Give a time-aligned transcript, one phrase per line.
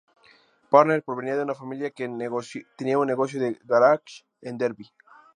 [0.71, 2.09] Parnell provenía de una familia que
[2.75, 4.89] tenía un negocio de garaje en Derby.